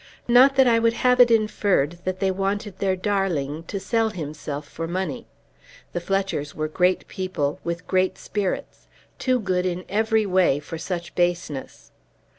[0.27, 4.67] Not that I would have it inferred that they wanted their darling to sell himself
[4.67, 5.27] for money.
[5.93, 8.87] The Fletchers were great people, with great spirits,
[9.19, 11.91] too good in every way for such baseness.